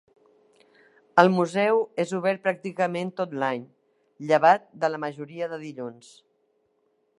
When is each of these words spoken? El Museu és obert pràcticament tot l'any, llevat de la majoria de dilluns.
El 1.23 1.29
Museu 1.35 1.81
és 2.05 2.13
obert 2.21 2.41
pràcticament 2.47 3.13
tot 3.21 3.37
l'any, 3.43 3.67
llevat 4.31 4.67
de 4.85 4.93
la 4.95 5.03
majoria 5.07 5.51
de 5.55 5.63
dilluns. 5.67 6.13